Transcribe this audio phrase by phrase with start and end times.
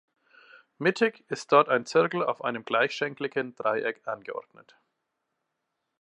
[0.79, 4.75] Mittig ist dort ein Zirkel auf einem gleichschenkligen Dreieck angeordnet.